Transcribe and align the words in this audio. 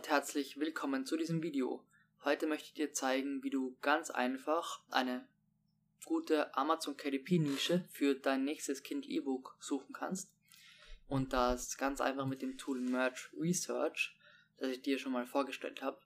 und 0.00 0.08
herzlich 0.08 0.58
willkommen 0.58 1.04
zu 1.04 1.18
diesem 1.18 1.42
Video. 1.42 1.84
Heute 2.24 2.46
möchte 2.46 2.68
ich 2.68 2.72
dir 2.72 2.94
zeigen, 2.94 3.42
wie 3.42 3.50
du 3.50 3.76
ganz 3.82 4.08
einfach 4.08 4.80
eine 4.90 5.28
gute 6.06 6.56
Amazon 6.56 6.96
KDP 6.96 7.38
Nische 7.38 7.84
für 7.92 8.14
dein 8.14 8.44
nächstes 8.44 8.82
Kindle 8.82 9.10
E-Book 9.10 9.58
suchen 9.60 9.92
kannst. 9.92 10.32
Und 11.06 11.34
das 11.34 11.76
ganz 11.76 12.00
einfach 12.00 12.24
mit 12.24 12.40
dem 12.40 12.56
Tool 12.56 12.80
Merge 12.80 13.28
Research, 13.38 14.16
das 14.56 14.70
ich 14.70 14.80
dir 14.80 14.98
schon 14.98 15.12
mal 15.12 15.26
vorgestellt 15.26 15.82
habe. 15.82 16.00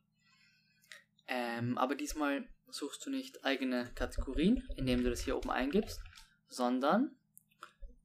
Ähm, 1.28 1.78
aber 1.78 1.94
diesmal 1.94 2.48
suchst 2.66 3.06
du 3.06 3.10
nicht 3.10 3.44
eigene 3.44 3.92
Kategorien, 3.94 4.68
indem 4.76 5.04
du 5.04 5.10
das 5.10 5.20
hier 5.20 5.36
oben 5.36 5.52
eingibst, 5.52 6.00
sondern 6.48 7.16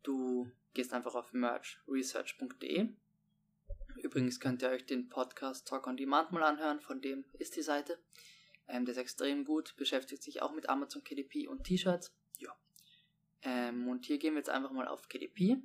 du 0.04 0.52
gehst 0.76 0.94
einfach 0.94 1.16
auf 1.16 1.34
mergeresearch.de 1.34 2.90
Übrigens 4.10 4.40
könnt 4.40 4.64
ihr 4.64 4.70
euch 4.70 4.88
den 4.88 5.08
Podcast 5.08 5.68
Talk 5.68 5.86
on 5.86 5.96
Demand 5.96 6.32
mal 6.32 6.42
anhören, 6.42 6.80
von 6.80 7.00
dem 7.00 7.26
ist 7.34 7.56
die 7.56 7.62
Seite. 7.62 8.00
Ähm, 8.68 8.84
der 8.84 8.94
ist 8.94 8.98
extrem 8.98 9.46
gut, 9.46 9.76
beschäftigt 9.78 10.24
sich 10.24 10.42
auch 10.42 10.52
mit 10.52 10.68
Amazon 10.68 11.04
KDP 11.04 11.48
und 11.48 11.64
T-Shirts. 11.64 12.12
Ja. 12.40 12.50
Ähm, 13.44 13.88
und 13.88 14.08
hier 14.08 14.18
gehen 14.18 14.34
wir 14.34 14.40
jetzt 14.40 14.50
einfach 14.50 14.72
mal 14.72 14.88
auf 14.88 15.10
KDP 15.10 15.62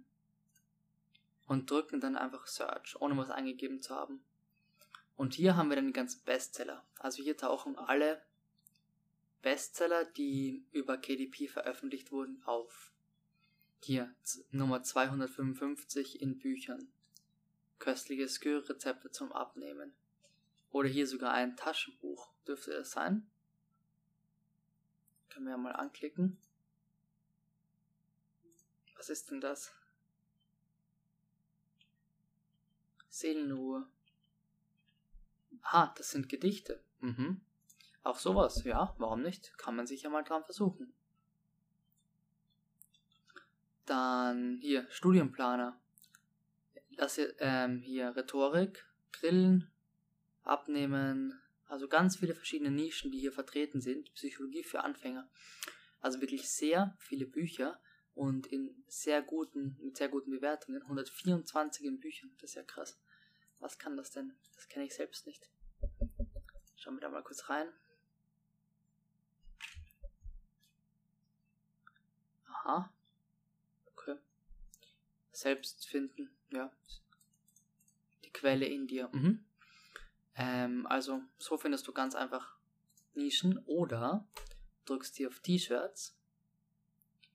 und 1.47 1.71
drücken 1.71 2.03
dann 2.03 2.17
einfach 2.17 2.47
Search, 2.47 3.01
ohne 3.01 3.17
was 3.17 3.31
eingegeben 3.31 3.81
zu 3.81 3.95
haben. 3.95 4.23
Und 5.17 5.33
hier 5.33 5.57
haben 5.57 5.71
wir 5.71 5.77
dann 5.77 5.87
die 5.87 5.95
ganzen 5.95 6.23
Bestseller. 6.25 6.85
Also 6.99 7.23
hier 7.23 7.39
tauchen 7.39 7.79
alle 7.79 8.23
Bestseller, 9.41 10.05
die 10.05 10.67
über 10.71 10.99
KDP 10.99 11.49
veröffentlicht 11.49 12.13
wurden, 12.13 12.43
auf. 12.45 12.93
Hier 13.83 14.15
Nummer 14.51 14.83
255 14.83 16.21
in 16.21 16.37
Büchern 16.37 16.93
köstliche 17.85 18.27
Skür-Rezepte 18.27 19.11
zum 19.11 19.31
Abnehmen. 19.31 19.93
Oder 20.71 20.89
hier 20.89 21.07
sogar 21.07 21.35
ein 21.35 21.55
Taschenbuch, 21.55 22.33
dürfte 22.47 22.73
es 22.73 22.93
sein. 22.93 23.31
Können 25.29 25.45
wir 25.45 25.51
ja 25.51 25.59
mal 25.59 25.77
anklicken. 25.77 26.39
Was 28.97 29.11
ist 29.11 29.31
denn 29.31 29.43
das? 29.43 29.75
Seelenruhe. 33.11 33.87
Ah, 35.61 35.93
das 35.99 36.11
sind 36.11 36.31
Gedichte. 36.31 36.83
Mhm. 37.01 37.43
Auch 38.03 38.19
sowas, 38.19 38.65
ja, 38.65 38.95
warum 38.97 39.21
nicht? 39.21 39.59
Kann 39.59 39.77
man 39.77 39.87
sich 39.87 40.03
ja 40.03 40.11
mal 40.11 40.25
dran 40.25 40.45
versuchen. 40.45 40.95
Dann 43.85 44.57
hier, 44.63 44.91
Studienplaner 44.91 45.79
das 46.97 47.21
ähm, 47.39 47.81
hier 47.81 48.17
Rhetorik, 48.17 48.87
Grillen, 49.13 49.71
Abnehmen, 50.43 51.41
also 51.67 51.89
ganz 51.89 52.17
viele 52.17 52.35
verschiedene 52.35 52.71
Nischen, 52.71 53.11
die 53.11 53.19
hier 53.19 53.33
vertreten 53.33 53.81
sind. 53.81 54.13
Psychologie 54.15 54.63
für 54.63 54.85
Anfänger. 54.85 55.29
Also 56.01 56.21
wirklich 56.21 56.49
sehr 56.51 56.97
viele 56.99 57.27
Bücher 57.27 57.81
und 58.15 58.47
in 58.47 58.85
sehr 58.87 59.23
guten, 59.23 59.77
mit 59.83 59.97
sehr 59.97 60.09
guten 60.09 60.31
Bewertungen. 60.31 60.83
124 60.83 61.87
in 61.87 61.99
Büchern, 61.99 62.31
das 62.41 62.51
ist 62.51 62.57
ja 62.57 62.63
krass. 62.63 63.01
Was 63.59 63.79
kann 63.79 63.97
das 63.97 64.11
denn? 64.11 64.35
Das 64.55 64.69
kenne 64.69 64.85
ich 64.85 64.95
selbst 64.95 65.27
nicht. 65.27 65.49
Schauen 66.77 66.97
wir 66.97 67.01
da 67.01 67.09
mal 67.09 67.23
kurz 67.23 67.49
rein. 67.49 67.69
Aha. 72.47 72.93
Selbst 75.35 75.87
finden 75.87 76.31
ja, 76.51 76.73
die 78.25 78.31
Quelle 78.31 78.67
in 78.67 78.87
dir. 78.87 79.09
Mhm. 79.13 79.45
Ähm, 80.37 80.87
also 80.87 81.23
so 81.39 81.59
findest 81.59 81.87
du 81.87 81.93
ganz 81.93 82.15
einfach 82.15 82.57
Nischen 83.15 83.59
oder 83.67 84.27
drückst 84.87 85.17
hier 85.17 85.29
auf 85.29 85.41
T-Shirts. 85.41 86.17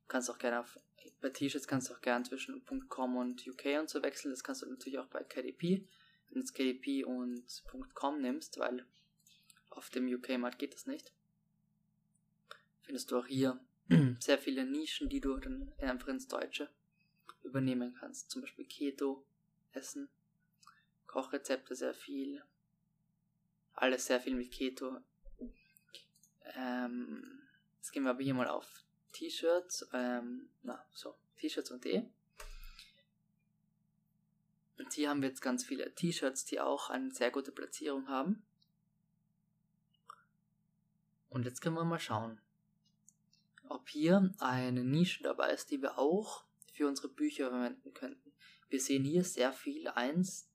Kannst 0.08 0.32
auch 0.32 0.38
gerne 0.38 0.62
auf 0.62 0.80
bei 1.22 1.30
T-Shirts 1.30 1.68
kannst 1.68 1.90
du 1.90 1.94
auch 1.94 2.02
gerne 2.02 2.24
zwischen 2.24 2.66
.com 2.88 3.18
und 3.18 3.46
UK 3.46 3.80
und 3.80 3.90
so 3.90 4.02
wechseln. 4.02 4.32
Das 4.32 4.44
kannst 4.44 4.62
du 4.62 4.70
natürlich 4.70 5.00
auch 5.00 5.08
bei 5.08 5.24
KDP. 5.24 5.86
Wenn 6.28 6.36
du 6.36 6.40
jetzt 6.40 6.54
KDP 6.54 7.04
und 7.04 7.44
.com 7.94 8.22
nimmst, 8.22 8.58
weil 8.60 8.86
auf 9.70 9.90
dem 9.90 10.08
UK-Markt 10.08 10.60
geht 10.60 10.74
das 10.74 10.86
nicht, 10.86 11.12
findest 12.84 13.12
du 13.12 13.18
auch 13.18 13.26
hier 13.26 13.60
sehr 14.20 14.38
viele 14.38 14.66
Nischen, 14.66 15.10
die 15.10 15.20
du 15.20 15.38
dann 15.38 15.72
einfach 15.80 16.08
ins 16.08 16.28
Deutsche 16.28 16.70
übernehmen 17.44 17.96
kannst. 18.00 18.30
Zum 18.32 18.42
Beispiel 18.42 18.66
Keto, 18.66 19.26
Essen, 19.72 20.10
Kochrezepte 21.08 21.76
sehr 21.76 21.94
viel, 21.94 22.44
alles 23.74 24.06
sehr 24.06 24.20
viel 24.20 24.36
mit 24.36 24.52
Keto. 24.52 24.98
Ähm, 26.56 27.42
jetzt 27.78 27.92
gehen 27.92 28.04
wir 28.04 28.12
aber 28.12 28.24
hier 28.24 28.34
mal 28.34 28.48
auf 28.48 28.84
T-Shirts, 29.12 29.90
ähm, 29.94 30.50
na, 30.62 30.86
so, 30.92 31.16
T-Shirts 31.38 31.72
und 31.72 31.84
D. 31.84 32.10
Und 34.78 34.94
hier 34.94 35.10
haben 35.10 35.22
wir 35.22 35.30
jetzt 35.30 35.42
ganz 35.42 35.66
viele 35.66 35.94
T-Shirts, 35.94 36.46
die 36.46 36.60
auch 36.60 36.90
eine 36.90 37.12
sehr 37.12 37.32
gute 37.32 37.52
Platzierung 37.52 38.08
haben. 38.08 38.44
Und 41.30 41.46
jetzt 41.46 41.62
können 41.62 41.76
wir 41.76 41.84
mal 41.84 42.00
schauen, 42.00 42.42
ob 43.68 43.88
hier 43.90 44.34
eine 44.40 44.84
Nische 44.84 45.24
dabei 45.24 45.52
ist, 45.52 45.70
die 45.70 45.82
wir 45.82 46.00
auch 46.00 46.46
für 46.80 46.88
unsere 46.88 47.10
Bücher 47.10 47.50
verwenden 47.50 47.94
könnten. 47.94 48.32
Wir 48.70 48.80
sehen 48.80 49.04
hier 49.04 49.26
sehr 49.26 49.52
viel. 49.52 49.90
Eins, 49.90 50.50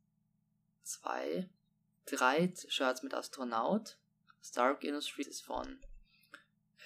zwei, 0.82 1.50
drei 2.06 2.50
Shirts 2.66 3.02
mit 3.02 3.12
Astronaut. 3.12 3.98
Stark 4.42 4.84
Industries 4.84 5.26
ist 5.26 5.42
von 5.42 5.78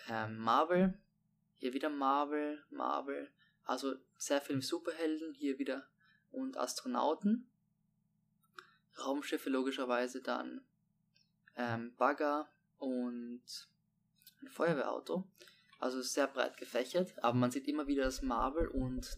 ähm, 0.09 0.39
Marvel. 0.39 0.99
Hier 1.55 1.73
wieder 1.73 1.89
Marvel, 1.89 2.65
Marvel. 2.71 3.31
Also 3.63 3.95
sehr 4.17 4.41
viel 4.41 4.61
Superhelden. 4.61 5.35
Hier 5.35 5.61
wieder 5.61 5.87
und 6.33 6.57
Astronauten. 6.57 7.49
Raumschiffe 8.99 9.51
logischerweise 9.51 10.21
dann 10.21 10.63
ähm, 11.55 11.95
Bagger 11.97 12.51
und 12.79 13.45
ein 14.43 14.49
Feuerwehrauto. 14.49 15.31
Also 15.79 16.03
sehr 16.03 16.27
breit 16.27 16.57
gefächert, 16.57 17.15
aber 17.23 17.37
man 17.37 17.53
sieht 17.53 17.69
immer 17.69 17.87
wieder, 17.87 18.03
dass 18.03 18.21
Marvel 18.21 18.67
und 18.67 19.17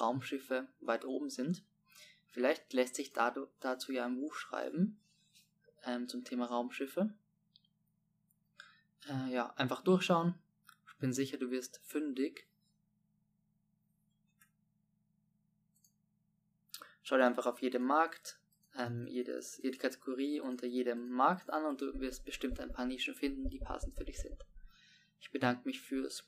Raumschiffe 0.00 0.68
weit 0.80 1.04
oben 1.04 1.30
sind. 1.30 1.64
Vielleicht 2.26 2.72
lässt 2.72 2.96
sich 2.96 3.12
dazu 3.12 3.92
ja 3.92 4.04
ein 4.04 4.20
Buch 4.20 4.34
schreiben 4.34 5.00
ähm, 5.84 6.08
zum 6.08 6.24
Thema 6.24 6.46
Raumschiffe. 6.46 7.14
Äh, 9.08 9.32
ja, 9.32 9.52
einfach 9.54 9.82
durchschauen. 9.82 10.34
Ich 10.88 10.96
bin 10.98 11.12
sicher, 11.12 11.38
du 11.38 11.50
wirst 11.50 11.80
fündig. 11.84 12.46
Schau 17.02 17.16
dir 17.16 17.26
einfach 17.26 17.46
auf 17.46 17.62
jedem 17.62 17.84
Markt, 17.84 18.40
ähm, 18.76 19.06
jedes, 19.06 19.58
jede 19.58 19.78
Kategorie 19.78 20.40
unter 20.40 20.66
jedem 20.66 21.08
Markt 21.10 21.50
an 21.50 21.64
und 21.64 21.80
du 21.80 22.00
wirst 22.00 22.24
bestimmt 22.24 22.58
ein 22.58 22.72
paar 22.72 22.84
Nischen 22.84 23.14
finden, 23.14 23.48
die 23.48 23.60
passend 23.60 23.94
für 23.94 24.04
dich 24.04 24.18
sind. 24.18 24.44
Ich 25.20 25.30
bedanke 25.30 25.62
mich 25.66 25.80
fürs 25.80 26.24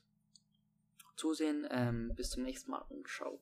Zusehen. 1.19 1.67
Ähm, 1.69 2.13
bis 2.15 2.31
zum 2.31 2.43
nächsten 2.43 2.71
Mal 2.71 2.85
und 2.89 3.07
ciao. 3.07 3.41